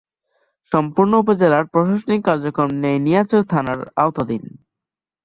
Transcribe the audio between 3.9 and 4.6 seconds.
আওতাধীন।